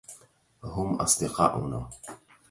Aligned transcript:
هم 0.63 0.95
أصدقاؤنا. 1.01 1.89